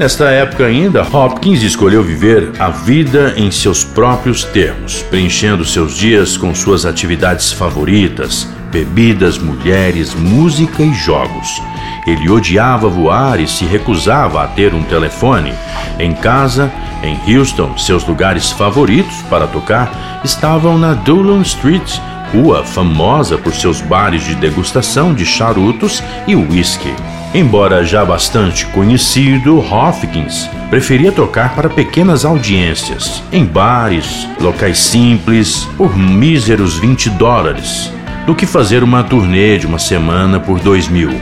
Nesta 0.00 0.30
época 0.30 0.64
ainda, 0.64 1.02
Hopkins 1.02 1.62
escolheu 1.62 2.02
viver 2.02 2.52
a 2.58 2.70
vida 2.70 3.34
em 3.36 3.50
seus 3.50 3.84
próprios 3.84 4.44
termos, 4.44 5.02
preenchendo 5.02 5.62
seus 5.62 5.94
dias 5.94 6.38
com 6.38 6.54
suas 6.54 6.86
atividades 6.86 7.52
favoritas, 7.52 8.48
bebidas, 8.72 9.36
mulheres, 9.36 10.14
música 10.14 10.82
e 10.82 10.94
jogos. 10.94 11.62
Ele 12.06 12.30
odiava 12.30 12.88
voar 12.88 13.40
e 13.40 13.46
se 13.46 13.66
recusava 13.66 14.42
a 14.42 14.46
ter 14.46 14.72
um 14.72 14.82
telefone. 14.84 15.52
Em 15.98 16.14
casa, 16.14 16.72
em 17.02 17.20
Houston, 17.36 17.76
seus 17.76 18.02
lugares 18.06 18.50
favoritos 18.50 19.20
para 19.28 19.46
tocar 19.46 20.22
estavam 20.24 20.78
na 20.78 20.94
Dulon 20.94 21.42
Street, 21.42 21.98
rua 22.32 22.64
famosa 22.64 23.36
por 23.36 23.52
seus 23.52 23.82
bares 23.82 24.24
de 24.24 24.34
degustação 24.34 25.12
de 25.12 25.26
charutos 25.26 26.02
e 26.26 26.34
whisky. 26.34 26.94
Embora 27.32 27.84
já 27.84 28.04
bastante 28.04 28.66
conhecido, 28.66 29.60
Hopkins 29.60 30.50
preferia 30.68 31.12
tocar 31.12 31.54
para 31.54 31.70
pequenas 31.70 32.24
audiências, 32.24 33.22
em 33.30 33.44
bares, 33.44 34.26
locais 34.40 34.80
simples, 34.80 35.64
por 35.76 35.96
míseros 35.96 36.76
20 36.76 37.08
dólares, 37.10 37.92
do 38.26 38.34
que 38.34 38.46
fazer 38.46 38.82
uma 38.82 39.04
turnê 39.04 39.58
de 39.58 39.66
uma 39.66 39.78
semana 39.78 40.40
por 40.40 40.58
2 40.58 40.88
mil. 40.88 41.12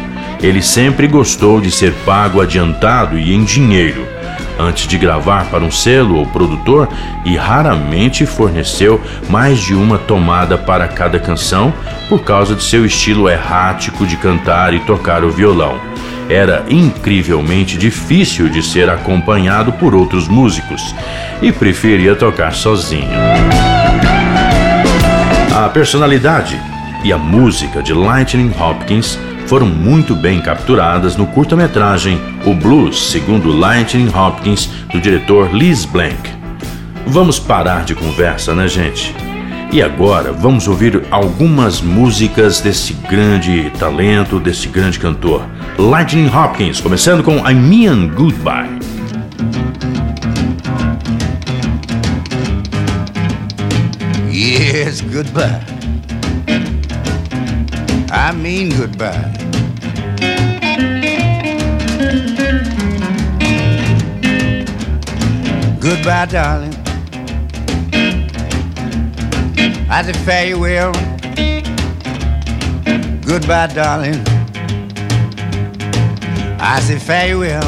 Ele 0.42 0.62
sempre 0.62 1.06
gostou 1.06 1.60
de 1.60 1.70
ser 1.70 1.92
pago 2.06 2.40
adiantado 2.40 3.18
e 3.18 3.34
em 3.34 3.44
dinheiro, 3.44 4.06
antes 4.58 4.88
de 4.88 4.96
gravar 4.96 5.44
para 5.50 5.62
um 5.62 5.70
selo 5.70 6.16
ou 6.16 6.26
produtor 6.26 6.88
e 7.26 7.36
raramente 7.36 8.24
forneceu 8.24 8.98
mais 9.28 9.58
de 9.58 9.74
uma 9.74 9.98
tomada 9.98 10.56
para 10.56 10.88
cada 10.88 11.20
canção 11.20 11.72
por 12.08 12.22
causa 12.24 12.54
de 12.54 12.62
seu 12.62 12.86
estilo 12.86 13.28
errático 13.28 14.06
de 14.06 14.16
cantar 14.16 14.72
e 14.72 14.80
tocar 14.80 15.22
o 15.22 15.30
violão. 15.30 15.78
Era 16.28 16.64
incrivelmente 16.68 17.78
difícil 17.78 18.48
de 18.48 18.62
ser 18.62 18.90
acompanhado 18.90 19.72
por 19.72 19.94
outros 19.94 20.28
músicos 20.28 20.94
e 21.40 21.50
preferia 21.50 22.14
tocar 22.14 22.52
sozinho. 22.52 23.08
A 25.54 25.68
personalidade 25.70 26.60
e 27.02 27.12
a 27.12 27.18
música 27.18 27.82
de 27.82 27.92
Lightning 27.94 28.52
Hopkins 28.60 29.18
foram 29.46 29.66
muito 29.66 30.14
bem 30.14 30.40
capturadas 30.42 31.16
no 31.16 31.26
curta-metragem 31.26 32.20
O 32.44 32.52
Blues, 32.52 33.10
segundo 33.10 33.50
Lightning 33.50 34.10
Hopkins, 34.14 34.66
do 34.92 35.00
diretor 35.00 35.54
Liz 35.54 35.86
Blank. 35.86 36.30
Vamos 37.06 37.38
parar 37.38 37.84
de 37.84 37.94
conversa, 37.94 38.54
né, 38.54 38.68
gente? 38.68 39.14
E 39.72 39.82
agora 39.82 40.32
vamos 40.32 40.68
ouvir 40.68 41.02
algumas 41.10 41.80
músicas 41.80 42.60
desse 42.60 42.92
grande 42.92 43.70
talento, 43.78 44.38
desse 44.38 44.68
grande 44.68 44.98
cantor, 44.98 45.42
Lightning 45.78 46.26
Hopkins, 46.26 46.80
começando 46.80 47.22
com 47.22 47.36
I 47.48 47.54
Mean 47.54 48.08
Goodbye. 48.08 48.78
Yes, 54.28 55.00
goodbye. 55.00 55.64
I 58.10 58.32
mean 58.32 58.70
goodbye. 58.70 59.32
Goodbye, 65.78 66.26
darling. 66.26 66.74
I 69.88 70.02
say 70.02 70.12
farewell. 70.24 70.92
Goodbye, 73.24 73.68
darling. 73.68 74.37
I 76.60 76.80
say 76.80 76.98
farewell. 76.98 77.62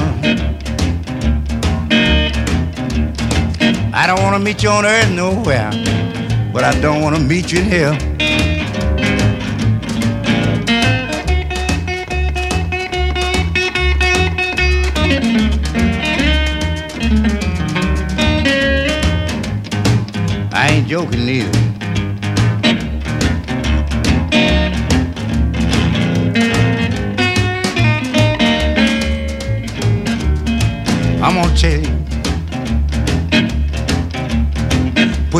I 3.94 4.06
don't 4.06 4.20
want 4.22 4.34
to 4.36 4.40
meet 4.40 4.62
you 4.62 4.68
on 4.70 4.84
earth 4.84 5.10
nowhere, 5.12 5.70
but 6.52 6.64
I 6.64 6.78
don't 6.80 7.00
want 7.00 7.14
to 7.16 7.22
meet 7.22 7.52
you 7.52 7.60
in 7.60 7.66
hell. 7.66 7.96
I 20.52 20.68
ain't 20.72 20.88
joking 20.88 21.26
neither. 21.26 21.69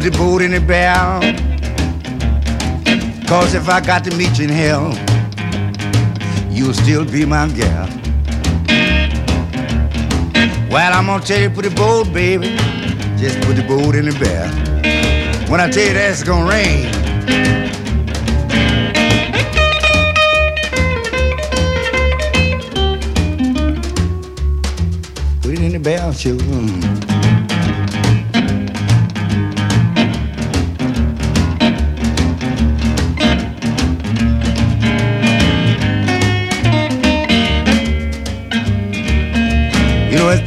Put 0.01 0.13
the 0.13 0.19
boat 0.19 0.41
in 0.41 0.53
the 0.53 0.61
barrel. 0.61 1.21
Cause 3.29 3.53
if 3.53 3.69
I 3.69 3.83
got 3.83 4.03
to 4.05 4.17
meet 4.17 4.39
you 4.39 4.45
in 4.45 4.51
hell, 4.51 4.95
you'll 6.51 6.73
still 6.73 7.05
be 7.05 7.27
my 7.27 7.47
gal. 7.49 7.87
Well, 10.71 10.93
I'm 10.95 11.05
gonna 11.05 11.23
tell 11.23 11.39
you, 11.39 11.51
put 11.51 11.67
the 11.67 11.75
boat, 11.77 12.11
baby. 12.15 12.57
Just 13.19 13.43
put 13.43 13.57
the 13.57 13.65
boat 13.69 13.95
in 13.95 14.07
the 14.07 14.19
barrel. 14.19 15.51
When 15.51 15.61
I 15.61 15.69
tell 15.69 15.87
you 15.87 15.93
that 15.93 16.11
it's 16.13 16.23
gonna 16.23 16.49
rain. 16.49 16.87
Put 25.43 25.53
it 25.53 25.61
in 25.61 25.73
the 25.73 25.79
bell 25.79 26.15
shoe. 26.15 27.10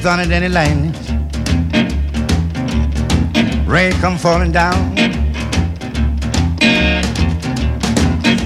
Thunder 0.04 0.26
than 0.26 0.44
it 0.44 0.52
lightning. 0.52 0.92
Rain 3.66 3.94
come 4.02 4.18
falling 4.18 4.52
down. 4.52 4.98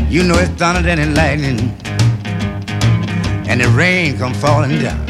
You 0.08 0.22
know 0.22 0.36
it's 0.38 0.52
thunder 0.52 0.84
than 0.84 1.16
lightning, 1.16 1.76
and 3.50 3.60
the 3.60 3.68
rain 3.76 4.20
come 4.20 4.36
falling 4.36 4.80
down. 4.80 5.04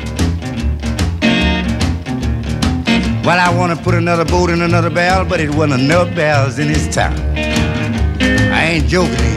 Well, 3.26 3.40
I 3.40 3.54
want 3.54 3.78
to 3.78 3.84
put 3.84 3.94
another 3.94 4.24
boat 4.24 4.50
in 4.50 4.62
another 4.62 4.90
barrel, 4.90 5.26
but 5.26 5.42
it 5.42 5.54
wasn't 5.54 5.82
enough 5.82 6.16
barrels 6.16 6.60
in 6.60 6.70
this 6.70 6.88
town. 6.96 7.20
I 8.54 8.64
ain't 8.72 8.88
joking. 8.88 9.37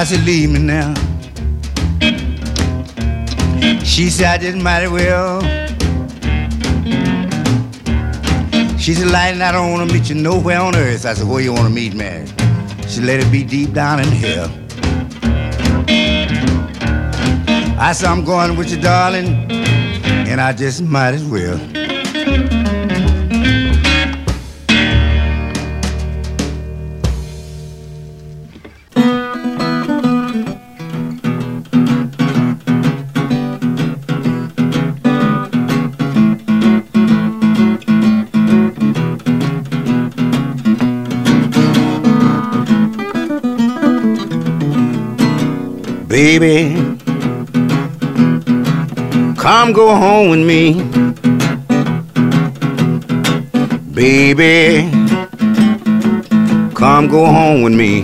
I 0.00 0.04
said, 0.04 0.24
leave 0.24 0.50
me 0.50 0.60
now. 0.60 0.94
She 3.84 4.08
said, 4.08 4.28
I 4.28 4.38
didn't 4.38 4.62
mighty 4.62 4.88
well. 4.88 5.42
She 8.78 8.94
said, 8.94 9.08
Lightning, 9.08 9.42
I 9.42 9.52
don't 9.52 9.70
want 9.72 9.90
to 9.90 9.94
meet 9.94 10.08
you 10.08 10.14
nowhere 10.14 10.58
on 10.58 10.74
earth. 10.74 11.04
I 11.04 11.12
said, 11.12 11.28
where 11.28 11.42
you 11.42 11.52
want 11.52 11.68
to 11.68 11.74
meet 11.74 11.92
me? 11.92 12.24
She 12.84 12.88
said, 12.88 13.04
let 13.04 13.20
it 13.20 13.30
be 13.30 13.44
deep 13.44 13.74
down 13.74 14.00
in 14.00 14.06
hell. 14.06 14.50
I 17.78 17.92
said, 17.92 18.08
I'm 18.08 18.24
going 18.24 18.56
with 18.56 18.70
you, 18.70 18.80
darling, 18.80 19.52
and 19.52 20.40
I 20.40 20.54
just 20.54 20.80
might 20.80 21.12
as 21.12 21.24
well. 21.26 21.60
Baby. 46.10 46.74
Come 49.38 49.72
go 49.72 49.94
home 49.94 50.30
with 50.30 50.44
me. 50.44 50.74
Baby, 53.94 54.90
come 56.74 57.06
go 57.06 57.26
home 57.26 57.62
with 57.62 57.74
me. 57.74 58.02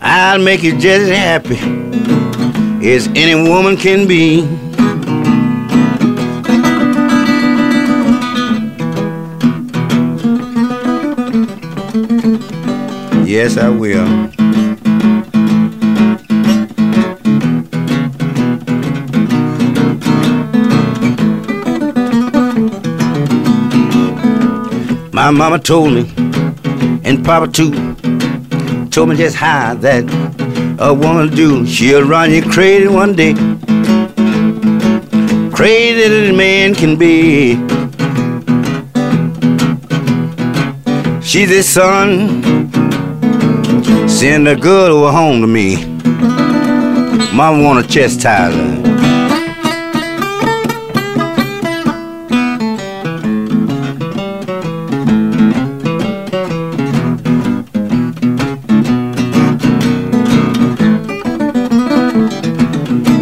I'll 0.00 0.38
make 0.38 0.62
you 0.62 0.78
just 0.78 1.10
as 1.10 1.18
happy 1.18 1.58
as 2.86 3.08
any 3.08 3.34
woman 3.34 3.76
can 3.76 4.06
be. 4.06 4.42
Yes, 13.26 13.56
I 13.56 13.68
will. 13.68 14.39
My 25.20 25.30
mama 25.30 25.58
told 25.58 25.92
me, 25.92 26.10
and 27.04 27.22
Papa 27.22 27.46
too, 27.46 27.70
told 28.88 29.10
me 29.10 29.16
just 29.16 29.36
how 29.36 29.74
that 29.74 30.02
a 30.80 30.94
woman 30.94 31.28
do. 31.34 31.66
She'll 31.66 32.08
run 32.08 32.30
you 32.30 32.40
crazy 32.40 32.88
one 32.88 33.14
day, 33.14 33.34
crazy 35.54 36.08
that 36.08 36.30
a 36.30 36.32
man 36.32 36.74
can 36.74 36.96
be. 36.96 37.56
She's 41.20 41.50
the 41.50 41.62
son, 41.62 42.30
send 44.08 44.48
a 44.48 44.56
girl 44.56 45.04
over 45.04 45.12
home 45.12 45.42
to 45.42 45.46
me. 45.46 45.84
Mama 47.34 47.62
wanna 47.62 47.82
chastise 47.82 48.54
her. 48.54 48.89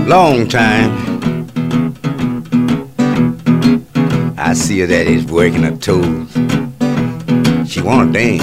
Long 0.09 0.48
time. 0.48 0.90
I 4.38 4.54
see 4.54 4.80
her 4.80 4.86
that 4.86 5.06
is 5.06 5.26
working 5.26 5.64
her 5.64 5.76
toes. 5.76 6.32
She 7.70 7.82
wanna 7.82 8.11
dance. 8.11 8.42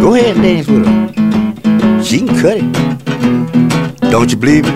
Go 0.00 0.14
ahead 0.14 0.36
and 0.36 0.42
dance 0.42 0.68
with 0.68 0.86
her. 0.86 2.02
She 2.02 2.20
can 2.20 2.28
cut 2.40 2.56
it. 2.56 4.10
Don't 4.10 4.30
you 4.30 4.38
believe 4.38 4.64
it? 4.64 4.74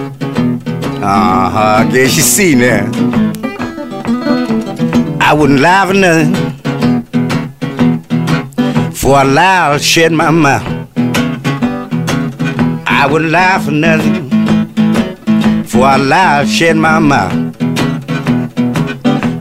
Uh-huh, 1.03 1.86
I 1.86 1.90
guess 1.90 2.14
you 2.14 2.22
see 2.22 2.55
now. 2.55 2.90
I 5.22 5.32
wouldn't 5.32 5.61
lie 5.61 5.86
for 5.86 5.95
nothing. 5.95 6.34
For 8.93 9.16
I 9.16 9.22
lie, 9.22 9.70
I'll 9.70 9.78
shed 9.78 10.12
my 10.12 10.30
mouth. 10.30 10.66
I 12.86 13.09
wouldn't 13.11 13.30
lie 13.30 13.59
for 13.59 13.70
nothing. 13.70 14.22
For 15.83 15.89
I 15.89 15.97
lie, 15.97 16.45
shed 16.45 16.76
my 16.76 17.01
mouth. 17.01 17.57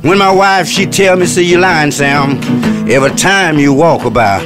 When 0.04 0.18
my 0.18 0.32
wife, 0.32 0.68
she 0.68 0.88
tell 0.88 1.16
me, 1.16 1.28
see 1.28 1.44
you 1.44 1.60
lying, 1.60 1.92
Sam, 1.92 2.40
every 2.90 3.12
time 3.12 3.60
you 3.60 3.76
walk 3.76 4.06
about. 4.06 4.42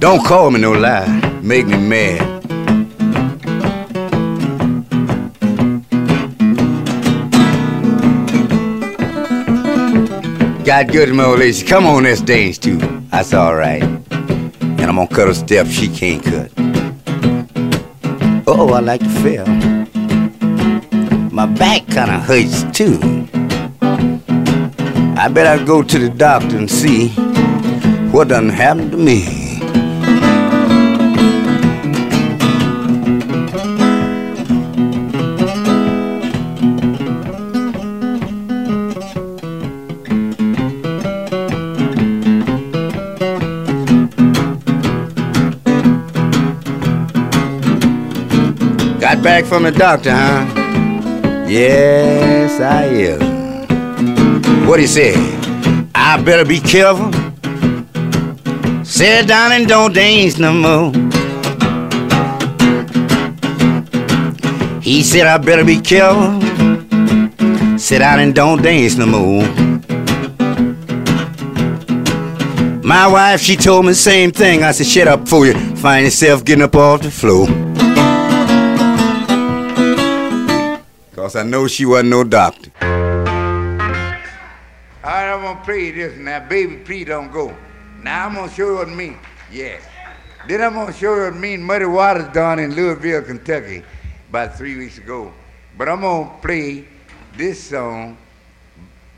Don't 0.00 0.24
call 0.24 0.50
me 0.50 0.58
no 0.58 0.72
lie, 0.72 1.06
make 1.42 1.66
me 1.66 1.76
mad. 1.76 2.37
Got 10.68 10.88
good, 10.88 11.08
my 11.14 11.24
old 11.24 11.38
lady. 11.38 11.62
Come 11.62 11.86
on, 11.86 12.02
let's 12.02 12.20
dance 12.20 12.58
too. 12.58 12.76
That's 13.10 13.32
all 13.32 13.56
right. 13.56 13.82
And 13.82 14.82
I'm 14.82 14.96
gonna 14.96 15.08
cut 15.08 15.26
a 15.26 15.34
step 15.34 15.66
she 15.66 15.88
can't 15.88 16.22
cut. 16.22 16.52
Oh, 18.46 18.74
I 18.74 18.80
like 18.80 19.00
to 19.00 19.08
feel. 19.22 19.46
My 21.32 21.46
back 21.46 21.86
kinda 21.86 22.20
hurts 22.20 22.64
too. 22.76 23.00
I 25.16 25.28
better 25.28 25.64
go 25.64 25.82
to 25.82 25.98
the 25.98 26.10
doctor 26.10 26.58
and 26.58 26.70
see 26.70 27.08
what 28.12 28.28
done 28.28 28.50
happened 28.50 28.90
to 28.90 28.98
me. 28.98 29.37
Back 49.28 49.44
from 49.44 49.62
the 49.64 49.70
doctor, 49.70 50.10
huh? 50.10 50.46
Yes, 51.46 52.58
I 52.62 52.84
am. 53.10 54.66
What 54.66 54.80
he 54.80 54.86
say? 54.86 55.12
I 55.94 56.18
better 56.22 56.46
be 56.46 56.60
careful. 56.60 57.12
Sit 58.82 59.28
down 59.28 59.52
and 59.52 59.68
don't 59.68 59.92
dance 59.92 60.38
no 60.38 60.54
more. 60.54 60.92
He 64.80 65.02
said 65.02 65.26
I 65.26 65.36
better 65.36 65.62
be 65.62 65.78
careful. 65.78 66.40
Sit 67.78 67.98
down 67.98 68.20
and 68.20 68.34
don't 68.34 68.62
dance 68.62 68.96
no 68.96 69.04
more. 69.04 69.46
My 72.82 73.06
wife, 73.06 73.42
she 73.42 73.56
told 73.56 73.84
me 73.84 73.92
the 73.92 74.04
same 74.10 74.30
thing. 74.30 74.62
I 74.62 74.72
said, 74.72 74.86
shut 74.86 75.06
up 75.06 75.28
for 75.28 75.44
you 75.44 75.52
find 75.76 76.06
yourself 76.06 76.46
getting 76.46 76.64
up 76.64 76.74
off 76.74 77.02
the 77.02 77.10
floor. 77.10 77.67
Cause 81.28 81.36
I 81.36 81.42
know 81.42 81.68
she 81.68 81.84
wasn't 81.84 82.08
no 82.08 82.24
doctor. 82.24 82.70
All 82.80 82.88
right, 85.04 85.30
I'm 85.30 85.42
gonna 85.42 85.62
play 85.62 85.90
this 85.90 86.16
now. 86.16 86.40
Baby, 86.48 86.78
please 86.78 87.04
don't 87.04 87.30
go. 87.30 87.54
Now 88.02 88.28
I'm 88.28 88.34
gonna 88.34 88.50
show 88.50 88.70
you 88.70 88.76
what 88.76 88.88
it 88.88 88.94
means. 88.94 89.18
Yeah. 89.52 89.78
Then 90.48 90.62
I'm 90.62 90.72
gonna 90.72 90.90
show 90.90 91.14
you 91.16 91.24
what 91.24 91.34
it 91.34 91.38
means. 91.38 91.62
Muddy 91.62 91.84
Waters 91.84 92.32
done 92.32 92.60
in 92.60 92.74
Louisville, 92.74 93.20
Kentucky, 93.20 93.82
about 94.30 94.56
three 94.56 94.78
weeks 94.78 94.96
ago. 94.96 95.30
But 95.76 95.90
I'm 95.90 96.00
gonna 96.00 96.30
play 96.40 96.88
this 97.36 97.62
song. 97.62 98.16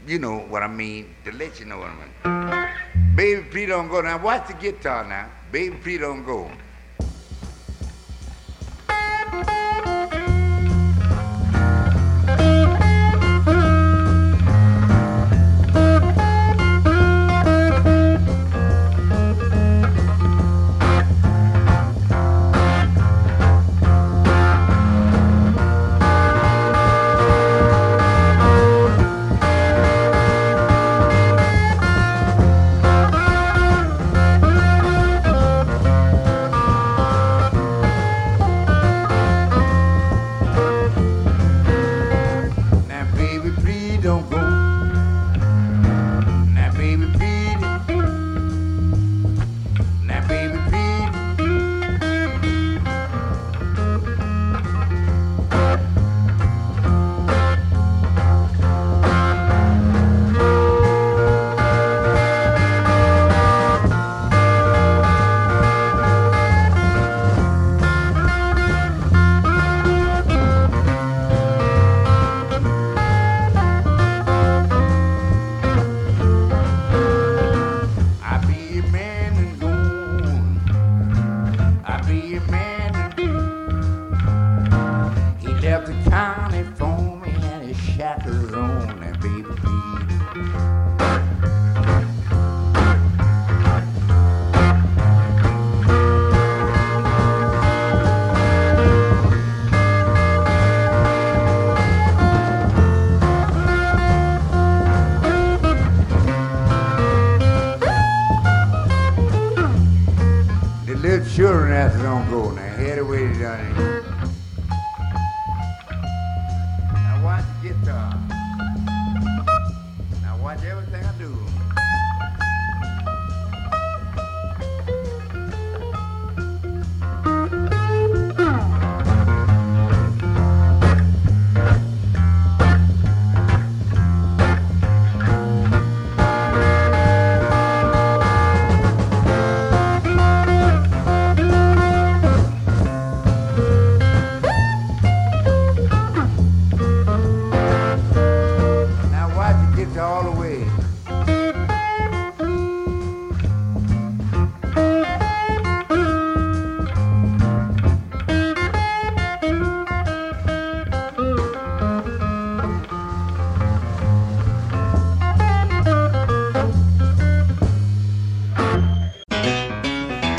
You 0.05 0.19
know 0.19 0.39
what 0.39 0.65
I 0.65 0.67
mean 0.67 1.15
to 1.25 1.31
let 1.31 1.61
you 1.61 1.67
know 1.67 1.79
what 1.79 1.91
I 1.91 1.95
mean. 1.95 3.15
Baby, 3.15 3.43
please 3.53 3.69
don't 3.69 3.89
go. 3.89 4.01
Now 4.01 4.19
watch 4.21 4.49
the 4.49 4.55
guitar 4.55 5.05
now. 5.07 5.31
Baby, 5.53 5.77
please 5.77 6.01
don't 6.01 6.25
go. 6.25 6.51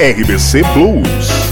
RBC 0.02 0.64
Blues. 0.74 1.51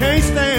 Can't 0.00 0.24
stand. 0.24 0.49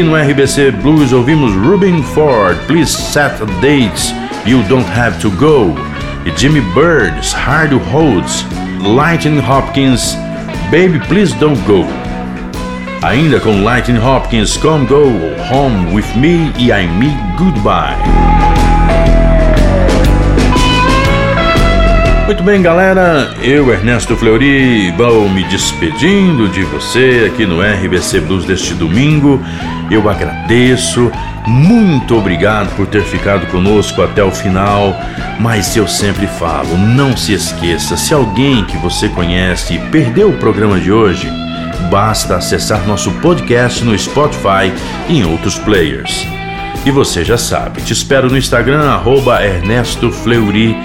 Aqui 0.00 0.08
no 0.08 0.16
RBC 0.16 0.70
Blues 0.82 1.12
ouvimos 1.12 1.52
Ruben 1.52 2.02
Ford, 2.02 2.56
Please 2.66 2.90
Set 2.90 3.34
Dates, 3.60 4.14
You 4.46 4.62
Don't 4.62 4.88
Have 4.98 5.20
to 5.20 5.30
Go, 5.32 5.74
e 6.24 6.30
Jimmy 6.38 6.62
Bird's 6.72 7.34
Hard 7.34 7.74
Holds, 7.74 8.46
Lightning 8.82 9.40
Hopkins, 9.40 10.16
Baby 10.70 11.00
Please 11.06 11.36
Don't 11.36 11.60
Go. 11.66 11.84
Ainda 13.02 13.38
com 13.40 13.62
Lightning 13.62 13.98
Hopkins, 13.98 14.56
Come 14.56 14.86
Go 14.86 15.04
Home 15.52 15.92
With 15.94 16.16
Me 16.16 16.50
e 16.56 16.72
I 16.72 16.86
Me 16.86 17.14
Goodbye. 17.36 17.98
Muito 22.24 22.44
bem, 22.44 22.62
galera. 22.62 23.34
Eu, 23.42 23.70
Ernesto 23.72 24.16
Fleury, 24.16 24.92
vou 24.92 25.28
me 25.28 25.42
despedindo 25.48 26.48
de 26.48 26.62
você 26.62 27.28
aqui 27.30 27.44
no 27.44 27.60
RBC 27.60 28.20
Blues 28.20 28.44
deste 28.44 28.72
domingo. 28.72 29.44
Eu 29.90 30.08
agradeço. 30.08 31.10
Muito 31.46 32.16
obrigado 32.16 32.74
por 32.76 32.86
ter 32.86 33.02
ficado 33.02 33.46
conosco 33.48 34.02
até 34.02 34.22
o 34.22 34.30
final. 34.30 34.94
Mas 35.40 35.76
eu 35.76 35.88
sempre 35.88 36.26
falo, 36.26 36.76
não 36.76 37.16
se 37.16 37.32
esqueça, 37.32 37.96
se 37.96 38.14
alguém 38.14 38.64
que 38.64 38.76
você 38.76 39.08
conhece 39.08 39.78
perdeu 39.90 40.28
o 40.28 40.36
programa 40.36 40.78
de 40.78 40.92
hoje, 40.92 41.28
basta 41.90 42.36
acessar 42.36 42.86
nosso 42.86 43.10
podcast 43.14 43.82
no 43.82 43.98
Spotify 43.98 44.72
e 45.08 45.18
em 45.18 45.24
outros 45.24 45.58
players. 45.58 46.26
E 46.84 46.90
você 46.90 47.24
já 47.24 47.36
sabe, 47.36 47.82
te 47.82 47.92
espero 47.92 48.30
no 48.30 48.38
Instagram, 48.38 48.82
arroba 48.84 49.44
Ernesto 49.44 50.10
Fleury. 50.10 50.76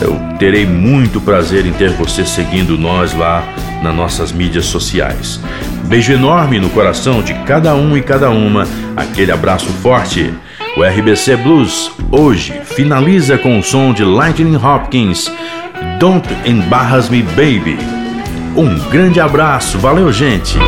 Eu 0.00 0.18
terei 0.38 0.66
muito 0.66 1.20
prazer 1.20 1.64
em 1.64 1.72
ter 1.72 1.90
você 1.90 2.24
seguindo 2.24 2.76
nós 2.76 3.14
lá 3.14 3.42
nas 3.82 3.94
nossas 3.94 4.32
mídias 4.32 4.66
sociais. 4.66 5.40
Beijo 5.88 6.12
enorme 6.12 6.60
no 6.60 6.68
coração 6.68 7.22
de 7.22 7.32
cada 7.46 7.74
um 7.74 7.96
e 7.96 8.02
cada 8.02 8.28
uma. 8.28 8.68
Aquele 8.94 9.32
abraço 9.32 9.68
forte. 9.68 10.30
O 10.76 10.82
RBC 10.82 11.36
Blues 11.36 11.90
hoje 12.10 12.52
finaliza 12.62 13.38
com 13.38 13.58
o 13.58 13.62
som 13.62 13.94
de 13.94 14.04
Lightning 14.04 14.56
Hopkins. 14.56 15.32
Don't 15.98 16.28
Embarrass 16.44 17.08
Me 17.08 17.22
Baby. 17.22 17.78
Um 18.54 18.78
grande 18.90 19.18
abraço, 19.18 19.78
valeu 19.78 20.12
gente! 20.12 20.58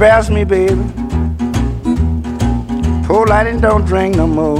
Embarrass 0.00 0.30
me, 0.30 0.44
baby. 0.44 0.82
Poor 3.06 3.26
lighting 3.26 3.60
don't 3.60 3.84
drink 3.84 4.16
no 4.16 4.26
more. 4.26 4.56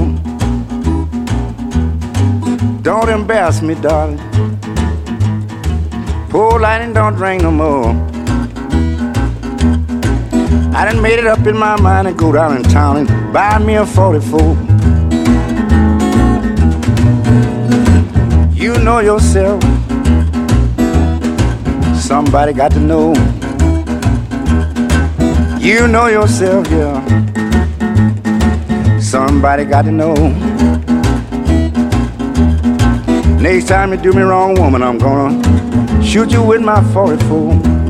Don't 2.83 3.09
embarrass 3.09 3.63
me, 3.63 3.73
darling. 3.73 4.19
Poor 6.29 6.59
lighting 6.59 6.93
don't 6.93 7.15
drink 7.15 7.41
no 7.41 7.49
more. 7.49 7.89
I 10.75 10.85
done 10.85 11.01
made 11.01 11.17
it 11.17 11.25
up 11.25 11.47
in 11.47 11.57
my 11.57 11.75
mind 11.81 12.07
and 12.07 12.19
go 12.19 12.31
down 12.31 12.57
in 12.57 12.61
town 12.61 12.97
and 12.97 13.33
buy 13.33 13.57
me 13.57 13.77
a 13.77 13.83
44. 13.83 14.41
You 18.53 18.77
know 18.83 18.99
yourself. 18.99 19.63
Somebody 21.99 22.53
got 22.53 22.69
to 22.73 22.79
know. 22.79 23.30
You 25.61 25.87
know 25.87 26.07
yourself, 26.07 26.67
yeah. 26.71 26.99
Somebody 28.99 29.63
got 29.63 29.83
to 29.83 29.91
know. 29.91 30.15
Next 33.39 33.67
time 33.67 33.91
you 33.91 33.97
do 33.97 34.11
me 34.11 34.23
wrong, 34.23 34.55
woman, 34.55 34.81
I'm 34.81 34.97
gonna 34.97 36.03
shoot 36.03 36.31
you 36.31 36.41
with 36.41 36.61
my 36.61 36.81
44. 36.93 37.80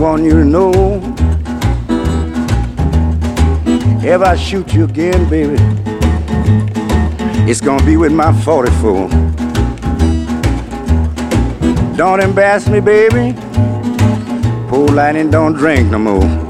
Want 0.00 0.24
you 0.24 0.30
to 0.30 0.44
know. 0.46 0.72
If 4.02 4.22
I 4.22 4.34
shoot 4.34 4.72
you 4.72 4.84
again, 4.84 5.28
baby, 5.28 5.56
it's 7.46 7.60
gonna 7.60 7.84
be 7.84 7.98
with 7.98 8.12
my 8.12 8.32
44. 8.42 9.08
Don't 11.96 12.20
embarrass 12.20 12.66
me, 12.66 12.80
baby. 12.80 13.34
Poor 14.68 14.88
Lightnin' 14.88 15.30
don't 15.30 15.52
drink 15.52 15.90
no 15.90 15.98
more. 15.98 16.49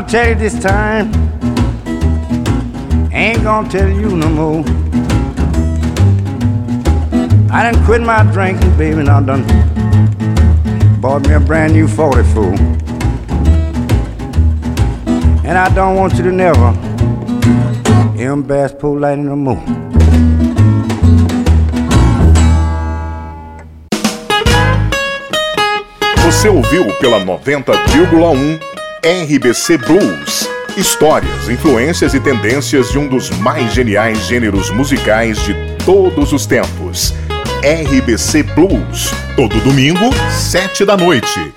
Gonna 0.00 0.10
tell 0.10 0.28
you 0.28 0.34
this 0.36 0.62
time. 0.62 1.10
Ain't 3.12 3.42
gonna 3.42 3.68
tell 3.68 3.88
you 3.88 4.16
no 4.16 4.28
more. 4.28 4.64
I 7.50 7.68
done 7.68 7.84
quit 7.84 8.02
my 8.02 8.22
drinking, 8.32 8.76
baby, 8.78 9.00
and 9.00 9.08
I 9.08 9.20
done 9.20 9.42
bought 11.00 11.26
me 11.26 11.34
a 11.34 11.40
brand 11.40 11.72
new 11.72 11.88
44. 11.88 12.44
And 15.44 15.58
I 15.58 15.68
don't 15.74 15.96
want 15.96 16.14
you 16.14 16.22
to 16.24 16.32
never 16.32 16.72
no 19.16 19.36
more. 19.36 19.62
Você 26.24 26.48
ouviu 26.48 26.84
pela 27.00 27.18
90,1 27.18 28.67
RBC 29.08 29.78
Blues. 29.78 30.46
Histórias, 30.76 31.48
influências 31.48 32.12
e 32.12 32.20
tendências 32.20 32.90
de 32.90 32.98
um 32.98 33.08
dos 33.08 33.30
mais 33.38 33.72
geniais 33.72 34.26
gêneros 34.26 34.68
musicais 34.68 35.42
de 35.44 35.54
todos 35.82 36.34
os 36.34 36.44
tempos. 36.44 37.14
RBC 37.62 38.42
Blues. 38.42 39.10
Todo 39.34 39.58
domingo, 39.62 40.10
sete 40.30 40.84
da 40.84 40.94
noite. 40.94 41.54